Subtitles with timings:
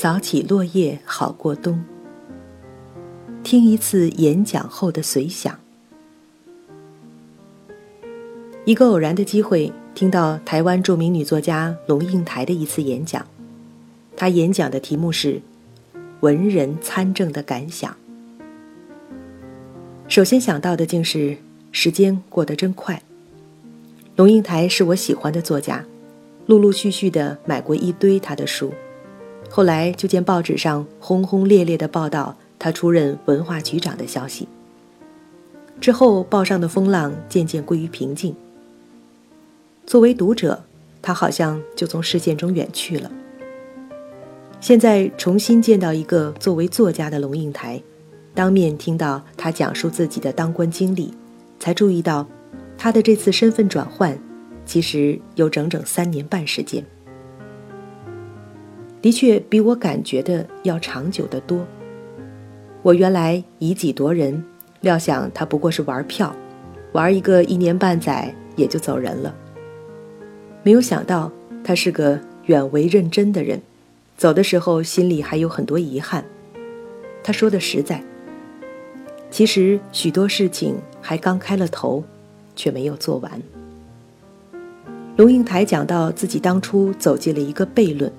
[0.00, 1.82] 扫起落叶好过冬。
[3.42, 5.58] 听一次演讲后的随想。
[8.64, 13.26] 一个偶然的机会，听到台湾著名女作家龙应台的一次演讲。
[14.16, 15.42] 她演讲的题目是
[16.22, 17.96] “文人参政的感想”。
[20.06, 21.36] 首先想到的竟是
[21.72, 23.02] 时间过得真快。
[24.14, 25.84] 龙应台是我喜欢的作家，
[26.46, 28.72] 陆陆续续的买过一堆他的书，
[29.50, 34.46] 后来就见报纸上轰轰烈烈的报道他出任文化局长的消息。
[35.80, 38.34] 之后报上的风浪渐渐归于平静。
[39.86, 40.62] 作为读者，
[41.00, 43.10] 他好像就从视线中远去了。
[44.60, 47.80] 现在重新见到一个作为作家的龙应台，
[48.34, 51.14] 当面听到他讲述自己的当官经历，
[51.60, 52.26] 才注意到，
[52.76, 54.18] 他的这次身份转换，
[54.66, 56.84] 其实有整整三年半时间。
[59.00, 61.64] 的确比我感觉的要长久得多。
[62.82, 64.44] 我原来以己夺人，
[64.80, 66.34] 料想他不过是玩票，
[66.92, 69.34] 玩一个一年半载也就走人了。
[70.62, 71.30] 没有想到，
[71.62, 73.60] 他是个远为认真的人，
[74.16, 76.24] 走的时候心里还有很多遗憾。
[77.22, 78.02] 他说的实在。
[79.30, 82.02] 其实许多事情还刚开了头，
[82.56, 83.42] 却没有做完。
[85.16, 88.10] 龙应台讲到自己当初走进了一个悖论，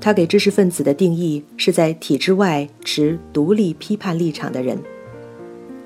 [0.00, 4.78] 他给知识分子的定义是在体制外持独立批判立场的人，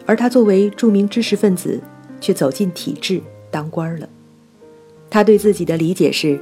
[0.05, 1.81] 而他作为著名知识分子，
[2.21, 4.09] 却走进体制当官了。
[5.09, 6.39] 他对自己的理解是，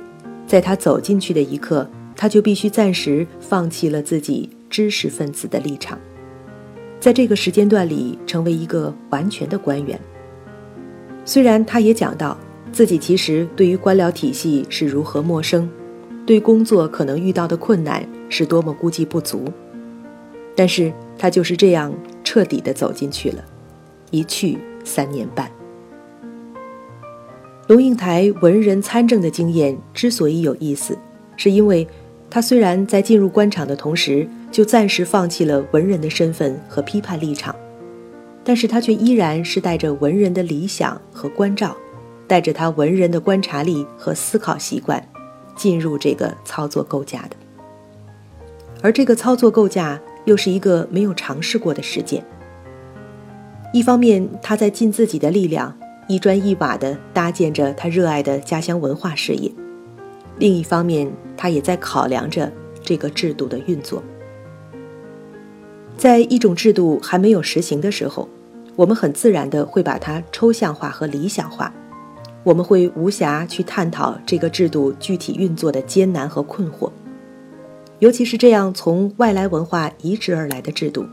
[0.47, 5.98] 在他走进去的一刻，他就必须暂时放弃了自己知识分子的立场，
[6.98, 9.98] 在这个时间段里成为一个完全的官员。
[11.25, 12.36] 虽然他也讲到
[12.72, 15.69] 自己其实对于官僚体系是如何陌生，
[16.28, 19.47] 对工作可能遇到的困难是多么估计不足，
[20.54, 21.91] 但是他就是这样
[22.22, 23.42] 彻底的走进去了，
[24.10, 25.50] 一去三年半。
[27.69, 30.98] 龙应台文人参政的经验之所以有意思，
[31.34, 31.88] 是因为
[32.28, 37.56] 他虽然在进入官场的同时就暂时放弃了文人的身份和批判立场，
[38.44, 41.74] 但是他却依然是带着文人的理想和关照，
[42.26, 45.03] 带着他文人的观察力和思考习惯，
[45.58, 47.36] 进入这个操作构架的。
[48.80, 52.24] 而这个操作构架又是一个没有尝试过的实践。
[53.74, 55.76] 一方面，他在尽自己的力量。
[56.10, 59.52] 一砖一瓦地搭建着他热爱的家乡文化事业，
[60.38, 62.50] 另一方面，他也在考量着
[62.82, 64.02] 这个制度的运作。
[65.98, 68.26] 在一种制度还没有实行的时候，
[68.74, 71.70] 我们很自然地会把它抽象化和理想化，
[72.48, 76.91] 我们会无暇去探讨这个制度具体运作的艰难和困惑。
[77.98, 81.04] 尤其是这样从外来文化移植而来的制度，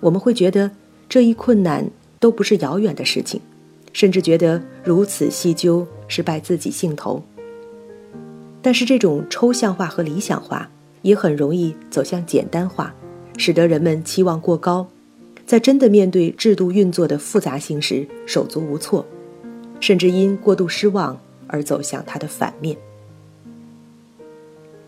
[0.00, 0.70] 我们会觉得
[1.10, 1.86] 这一困难
[2.18, 3.38] 都不是遥远的事情。
[3.92, 7.22] 甚至觉得如此细究是拜自己兴头。
[8.62, 10.70] 但是这种抽象化和理想化
[11.02, 12.94] 也很容易走向简单化，
[13.36, 14.88] 使得人们期望过高，
[15.44, 19.04] 在真的面对制度运作的复杂性时手足无措，
[19.82, 22.76] 甚至因过度失望而走向它的反面。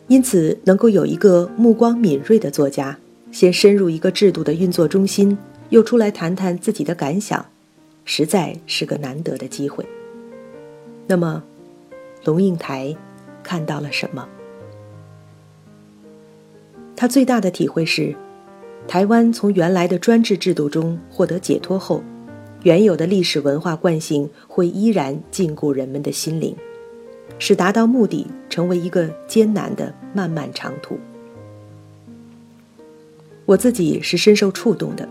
[0.07, 2.97] 因此，能够有一个目光敏锐的作家，
[3.33, 5.37] 先深入一个制度的运作中心，
[5.71, 7.45] 又出来谈谈自己的感想。
[8.05, 9.85] 实在是个难得的机会。
[11.09, 11.43] 那么，
[12.25, 12.95] 龙应台
[13.43, 14.29] 看到了什么？
[16.95, 18.15] 他最大的体会是，
[18.87, 22.05] 台湾从原来的专制制度中获得解脱后，
[22.65, 26.57] 原有的历史文化惯性会依然禁锢人们的心灵，
[27.39, 30.99] 使达到目的成为一个艰难的漫漫长途。
[33.45, 35.07] 我自己是深受触动的。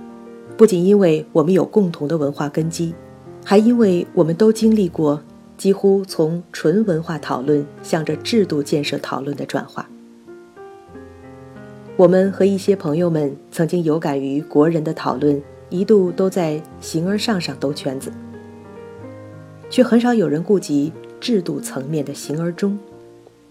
[0.57, 2.93] 不仅因为我们有共同的文化根基，
[3.45, 5.21] 还因为我们都经历过
[5.55, 9.87] 几乎从纯文化讨论向着制度建设讨论的转化。
[11.95, 15.39] 我们和一些朋友们曾经有感于国人的讨论，
[15.73, 18.13] 一度都在形而上上兜圈子，
[19.71, 22.77] 却很少有人顾及制度层面的形而中，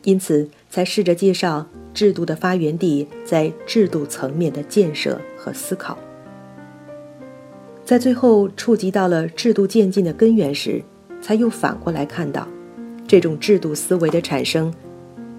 [0.04, 5.98] 因此才试着介绍制度的发源地在制度层面的建设和思考。
[7.84, 10.80] 在最后触及到了制度渐进的根源时，
[11.20, 12.46] 才又反过来看到，
[13.04, 14.72] 这种制度思维的产生，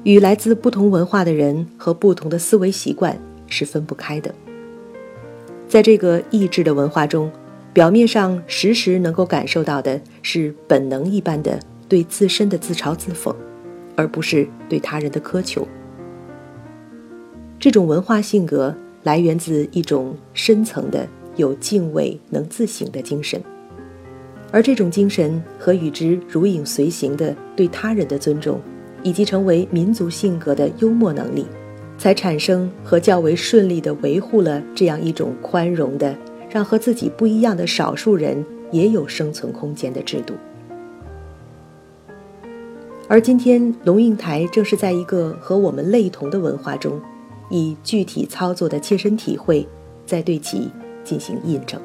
[0.03, 4.35] 与来自不同文化的人和不同的思维习惯是分不开的。
[5.73, 7.31] 在这个意志的文化中，
[7.73, 11.59] 表面上时时能够感受到的是本能一般的
[11.89, 13.35] 对自身的自嘲自讽，
[13.95, 15.67] 而不是对他人的苛求。
[17.59, 18.71] 这种文化性格
[19.01, 23.41] 来源自一种深层的、有敬畏、能自省的精神，
[24.51, 28.61] 而这种精神和与之如影随形的对他人的尊重，
[29.01, 31.47] 以及成为民族性格的幽默能力，
[31.98, 36.16] 才产生和较为顺利地维护了这样一种宽容的、
[36.50, 40.34] 让和自己不一样的少数人也有生存空间的制度。
[43.07, 47.00] 而今天，龙应台正是在一个和我们类同的文化中。
[47.50, 49.68] 以具体操作的切身体会，
[50.07, 50.72] 在对其
[51.04, 51.80] 进行印证。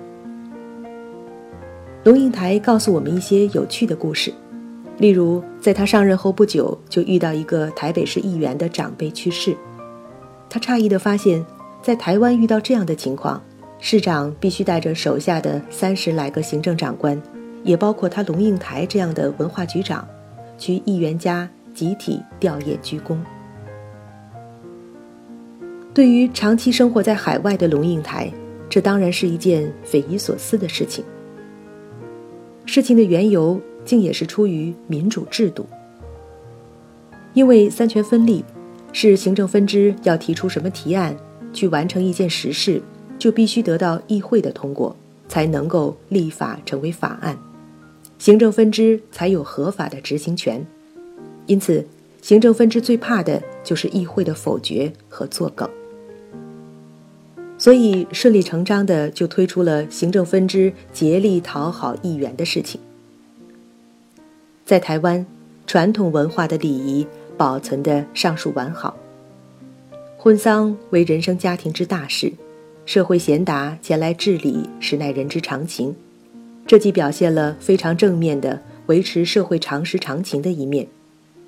[2.05, 4.33] 龙应台告诉我们一些有趣的故事，
[4.97, 9.55] 例如，在他上任后不久，就遇到一个台北市议员的长辈去世，
[10.51, 11.45] 他诧异地发现，
[11.83, 13.43] 在台湾遇到这样的情况，
[13.79, 17.21] 市长必须带着手下的三十来个行政长官，
[17.63, 20.07] 也包括他龙应台这样的文化局长，
[20.57, 23.17] 去议员家集体吊唁鞠躬。
[25.93, 28.33] 对于长期生活在海外的龙应台，
[28.69, 31.05] 这当然是一件匪夷所思的事情。
[32.65, 35.67] 事情的缘由竟也是出于民主制度，
[37.33, 38.45] 因为三权分立，
[38.93, 41.17] 是行政分支要提出什么提案
[41.53, 42.81] 去完成一件实事，
[43.19, 44.97] 就必须得到议会的通过，
[45.29, 47.39] 才能够立法成为法案，
[48.19, 50.67] 行政分支才有合法的执行权。
[51.47, 51.87] 因此，
[52.21, 55.69] 行政分支最怕的就是议会的否决和作梗。
[57.57, 62.81] 所以顺理成章的就推出了行政分支竭力讨好议员的事情。
[64.65, 65.27] 在台湾，
[65.67, 67.07] 传统文化的礼仪
[67.39, 68.95] 保存的尚属完好。
[70.19, 72.33] 婚丧为人生家庭之大事，
[72.85, 75.95] 社会贤达前来治理实乃人之常情。
[76.67, 80.87] 这既表现了非常正面的维持社会常识常情的一面，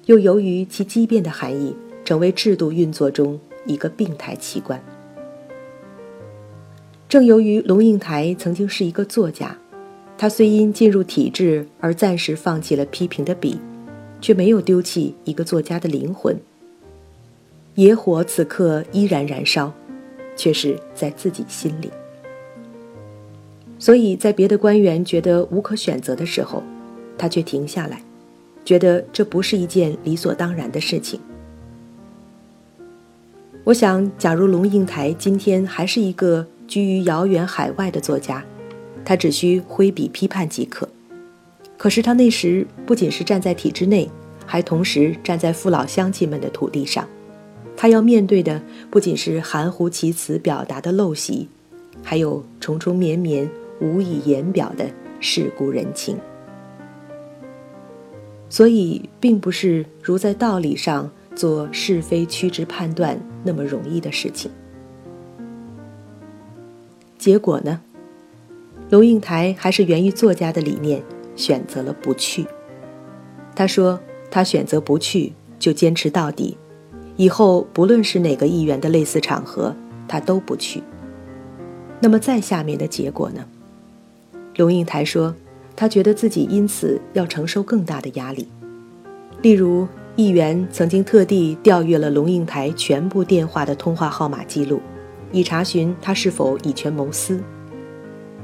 [0.07, 4.83] 又由于其畸变的含义，成为制度运作中一个病态器官。
[7.09, 9.59] 正由于龙应台曾经是一个作家，
[10.17, 13.59] 他虽因进入体制而暂时放弃了批评的笔，
[14.21, 16.37] 却没有丢弃一个作家的灵魂。
[17.75, 19.73] 野火此刻依然燃烧，
[20.37, 21.91] 却是在自己心里。
[23.79, 26.63] 所以在别的官员觉得无可选择的时候，
[27.17, 28.03] 他却停下来，
[28.65, 31.19] 觉得这不是一件理所当然的事情。
[33.65, 36.47] 我想，假如龙应台今天还是一个。
[36.71, 38.45] 居于遥远海外的作家，
[39.05, 40.89] 他只需挥笔批判即可。
[41.81, 44.07] 可是他那时不仅是站在体制内，
[44.45, 47.09] 还同时站在父老乡亲们的土地上。
[47.75, 48.61] 他要面对的
[48.91, 51.49] 不仅是含糊其辞表达的陋习，
[52.03, 53.49] 还有重重绵绵
[53.81, 54.91] 无以言表的
[55.21, 56.19] 世故人情。
[58.51, 64.51] 所以，并不是如在道理上做是非曲直判断那么容易的事情。
[67.17, 67.81] 结果呢？
[68.91, 71.03] 龙应台还是源于作家的理念，
[71.41, 72.47] 选择了不去。
[73.57, 73.99] 他说
[74.31, 76.57] ：“他选择不去，就坚持到底。
[77.17, 79.75] 以后不论是哪个议员的类似场合，
[80.07, 80.83] 他都不去。”
[82.01, 83.45] 那么再下面的结果呢？
[84.57, 85.35] 龙应台说
[85.75, 88.47] ：“他觉得自己因此要承受更大的压力。
[89.43, 94.81] 例如，议员曾经特地调阅了龙应台全部电话的通话号码记录。”
[95.33, 97.41] 以查询他是否以权谋私，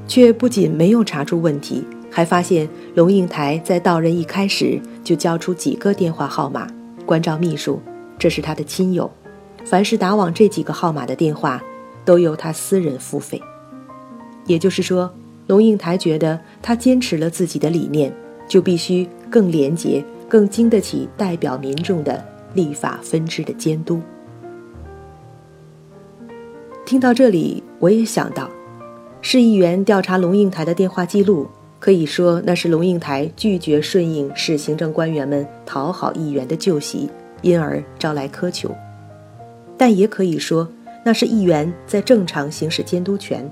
[0.06, 1.84] 却不仅没有查出问题，
[2.16, 6.66] 还发现龙应台在到任一开始就交出几个电话号码，
[7.04, 7.78] 关照秘书，
[8.18, 9.10] 这是他的亲友，
[9.66, 11.62] 凡是打往这几个号码的电话，
[12.06, 13.38] 都由他私人付费。
[14.46, 15.12] 也就是说，
[15.46, 18.10] 龙应台觉得他坚持了自己的理念，
[18.48, 24.00] 就必须更廉洁、更经得起代表民众的立法分支的监督。
[26.86, 28.48] 听到这里，我也想到，
[29.20, 31.46] 市议员调查龙应台的电话记录，
[31.86, 37.08] 可以说那是龙应台拒绝顺应市行政官员们讨好议员的旧习，
[37.42, 38.70] 因而招来苛求；
[39.78, 40.68] 但也可以说，
[41.04, 43.48] 那是议员在正常行使监督权。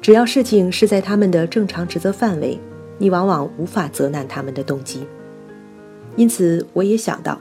[0.00, 2.58] 只要事情是在他们的正常职责范围，
[2.96, 5.06] 你往往无法责难他们的动机。
[6.16, 7.38] 因此，我也想到。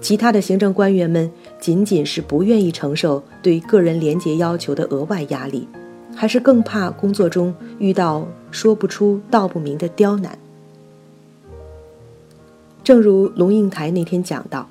[0.00, 1.30] 其他的行政官员们
[1.60, 5.68] 仅仅是不愿意承受对个人廉洁要求的额外压力，
[6.14, 10.38] 还是更怕工作中遇到说不出道不明的刁难。
[12.82, 14.68] 正如龙应台那天讲到，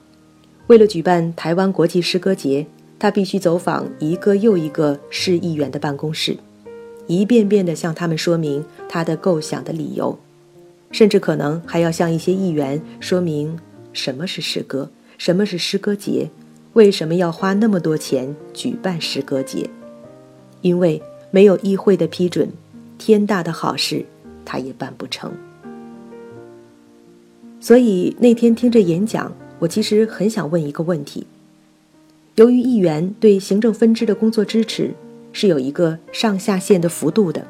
[0.68, 2.66] 为了举办台湾国际诗歌节，
[3.00, 6.38] 他必须走访一个又一个市议员的办公室，
[7.08, 10.18] 一遍遍地向他们说明他的构想的理由，
[10.92, 13.60] 甚至可能还要向一些议员说明
[13.92, 14.90] 什么是诗歌。
[15.18, 16.30] 什么是诗歌节？
[16.74, 19.70] 为什么要花那么多钱举办诗歌节？
[20.62, 21.02] 因为
[21.34, 22.48] 没有议会的批准，
[23.00, 24.06] 天大的好事
[24.46, 25.34] 他也办不成。
[27.60, 31.26] 所以那天听着演讲，我其实很想问一个问题：
[32.36, 34.94] 由于议员对行政分支的工作支持
[35.32, 37.48] 是有一个上下限的幅度的，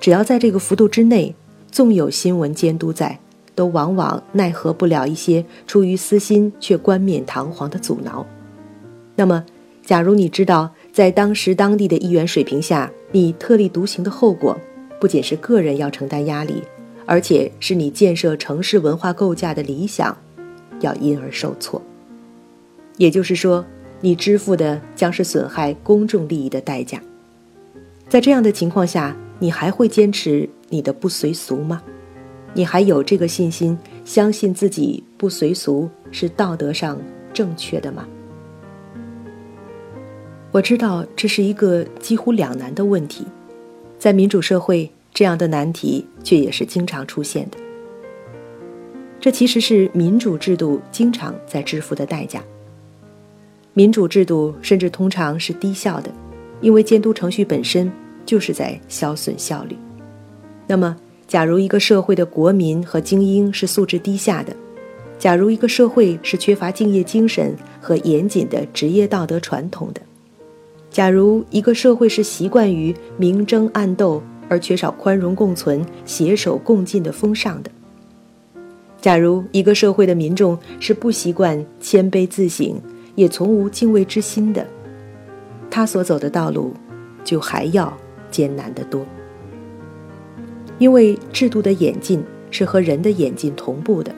[0.00, 1.36] 只要在这个幅度之内，
[1.70, 3.20] 纵有新闻监督在。
[3.54, 8.24] 都往往奈何不了一些出于私心却冠冕堂皇的阻挠。
[9.16, 9.44] 那么，
[9.84, 14.58] 假如你知道在当时当地的议员水平下，你特立独行的后果，
[15.00, 16.60] 不仅是个人要承担压力，
[17.06, 20.18] 而且是你建设城市文化构架的理想，
[20.80, 21.80] 要因而受挫。
[22.96, 23.64] 也就是说，
[24.00, 27.00] 你支付的将是损害公众利益的代价。
[28.08, 31.80] 在这样的情况下，你还会坚持你的不随俗吗？
[32.54, 37.00] 你还有这个信心，相信自己不随俗是道德上
[37.32, 38.04] 正确的吗？
[40.50, 43.26] 我知道这是一个几乎两难的问题，
[43.98, 47.58] 在民主社会，这样的难题却也是经常出现的。
[49.20, 52.42] 这其实是民主制度经常在支付的代价。
[53.74, 56.10] 民主制度甚至通常是低效的，
[56.60, 57.90] 因为监督程序本身
[58.24, 59.76] 就是在消损效率。
[60.66, 60.96] 那么。
[61.28, 64.56] 假如一个社会的国民和精英是素质低下的，
[65.18, 70.00] 假如一个社会是缺乏敬业精神和严谨的职业道德传统的，
[70.98, 77.70] 假如一个社会是习惯于明争暗斗而缺少宽容共存、携手共进的风尚的，
[79.00, 82.74] 假如一个社会的民众是不习惯谦卑自省，
[83.14, 84.66] 也从无敬畏之心的，
[85.70, 86.74] 他所走的道路
[87.22, 87.96] 就还要
[88.28, 89.06] 艰难得多。
[90.80, 94.12] 因为制度的演进是和人的演进同步的，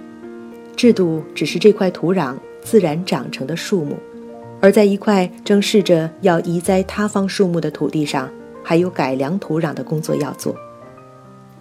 [0.74, 3.98] 制度只是这块土壤自然长成的树木，
[4.60, 8.28] 而在一块正试着要移栽他方树木的土地上，
[8.62, 10.54] 还有改良土壤的工作要做。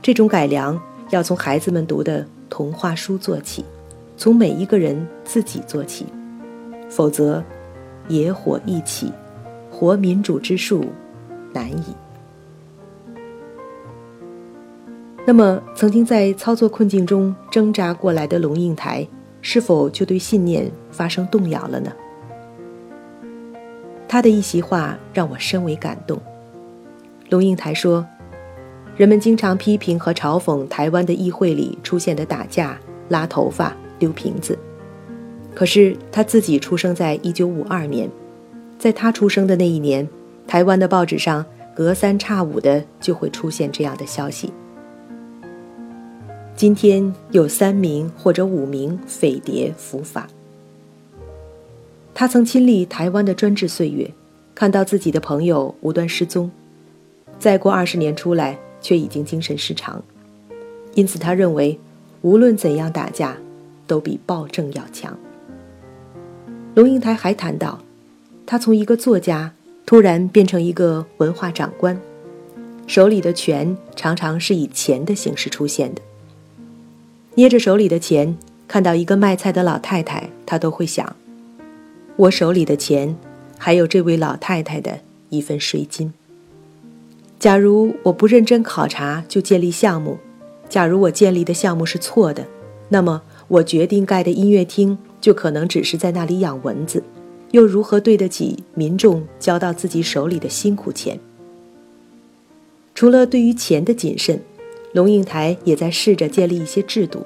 [0.01, 0.79] 这种改良
[1.09, 3.63] 要从孩子们读的童话书做起，
[4.17, 6.05] 从每一个人自己做起，
[6.89, 7.41] 否则，
[8.09, 9.11] 野火一起，
[9.71, 10.85] 活民主之树
[11.53, 11.95] 难矣。
[15.25, 19.07] 那么，曾经在操作困境中挣扎过来的龙应台，
[19.41, 21.91] 是否就对信念发生动摇了呢？
[24.09, 26.19] 他的一席话让我深为感动。
[27.29, 28.03] 龙应台说
[28.97, 32.75] ：“人们经常批评和嘲讽台湾的议会里出现的打架、
[33.09, 34.57] 拉头发、丢瓶子，
[35.53, 38.09] 可是他自己出生在一九五二年，
[38.79, 40.09] 在他出生的那一年，
[40.47, 44.51] 台湾的报纸上隔三差五的就会出现这样的消息。”
[46.55, 50.27] 今天有三名或者五名匪谍伏法。
[52.19, 54.11] 他曾亲历台湾的专制岁月，
[54.53, 56.51] 看到自己的朋友无端失踪，
[57.39, 60.03] 再过二十年出来却已经精神失常，
[60.95, 61.79] 因此他认为，
[62.21, 63.37] 无论怎样打架，
[63.87, 65.17] 都比暴政要强。
[66.75, 67.79] 龙应台还谈到，
[68.45, 69.53] 他从一个作家
[69.85, 71.97] 突然变成一个文化长官，
[72.85, 76.01] 手里的权常常是以钱的形式出现的。
[77.35, 81.15] 捏着手里的钱，看到一个卖菜的老太太，他都会想：
[82.19, 83.15] 我手里的钱，
[83.57, 84.99] 还有这位老太太的
[85.29, 86.13] 一份税金。
[87.39, 90.17] 假如我不认真考察就建立项目，
[90.67, 92.45] 假如我建立的项目是错的，
[92.89, 97.01] 那么我决定盖的音乐厅就可能只是在那里养蚊子，
[97.51, 101.17] 又如何对得起民众交到自己手里的辛苦钱？
[102.93, 104.41] 除了对于钱的谨慎。
[104.91, 107.23] 龙应台也在试着建立一些制度，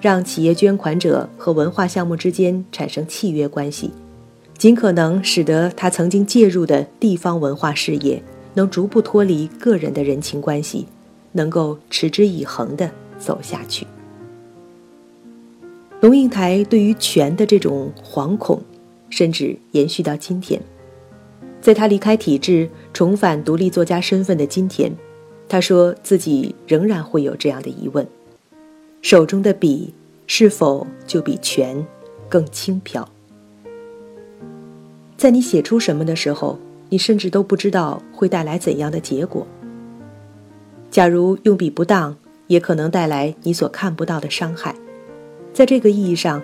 [0.00, 3.90] 让企业捐款者和文化项目之间产生契约关系，
[4.62, 8.22] 尽可能使得他曾经介入的地方文化事业
[8.54, 10.86] 能逐步脱离个人的人情关系，
[11.32, 12.88] 能够持之以恒地
[13.18, 13.84] 走下去。
[16.00, 18.62] 龙应台对于权的这种惶恐，
[19.10, 20.62] 甚至延续到今天，
[21.60, 24.94] 在他离开体制、重返独立作家身份的今天。
[25.48, 28.06] 他说自己仍然会有这样的疑问：
[29.00, 29.92] 手中的笔
[30.28, 31.84] 是否就比权
[32.28, 33.08] 更轻飘？
[35.22, 39.46] 在你写出什么的时候，你甚至都不知道会带来怎样的结果。
[40.90, 42.16] 假如用笔不当，
[42.48, 44.74] 也可能带来你所看不到的伤害。
[45.52, 46.42] 在这个意义上，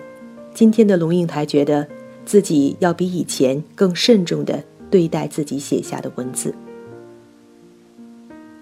[0.55, 1.89] 今天的龙应台觉得
[2.25, 6.55] 自己要比以前更慎重地对待自己写下的文字。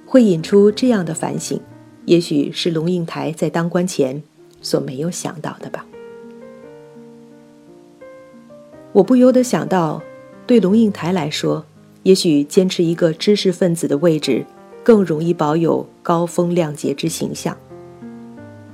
[0.07, 1.61] 会引出这样的反省，
[2.07, 4.23] 也许是龙应台在当官前
[4.63, 5.85] 所没有想到的吧。
[8.97, 10.03] 我不由得想到，
[10.47, 11.63] 对龙应台来说，
[12.03, 14.43] 也许坚持一个知识分子的位置，
[14.83, 17.55] 更容易保有高风亮节之形象。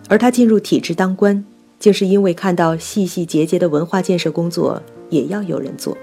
[0.09, 1.45] 而他进入体制当官，
[1.81, 5.99] 竟是因为看到细细节节的文化建设工作也要有人做，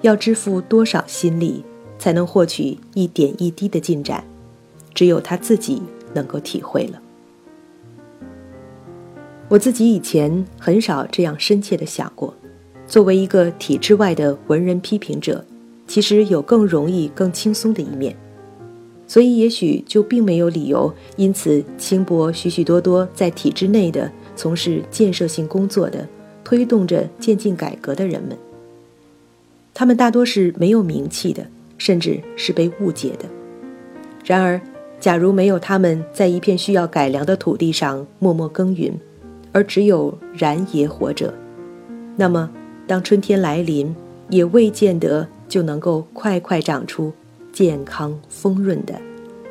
[0.00, 1.62] 要支付多少心力，
[1.98, 4.24] 才能获取一点一滴的进展，
[4.94, 5.82] 只有他自己
[6.14, 7.02] 能够体会了。
[9.48, 12.34] 我自己以前很少这样深切的想过，
[12.86, 15.44] 作为一个体制外的文人批评者，
[15.86, 18.16] 其实有更容易、更轻松的一面，
[19.06, 26.06] 所以也许就并没有理由因此轻薄许许多多在体制内的从事建设性工作的、
[26.44, 28.36] 推动着渐进改革的人们。
[29.74, 33.26] 他们大多是没有名气的，甚至是被误解的。
[34.24, 34.60] 然而，
[34.98, 38.92] 假如没有他们在一片需要改良的土地上默默耕耘，
[39.52, 41.34] 而只有然野活着，
[42.16, 42.50] 那么
[42.86, 43.94] 当春天来临，
[44.28, 47.12] 也未见得就能够快快长出
[47.52, 48.94] 健康丰润的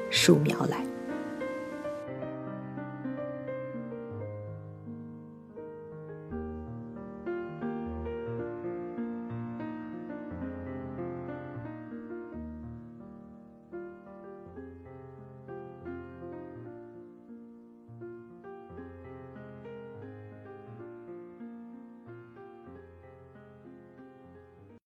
[0.09, 0.84] 树苗来。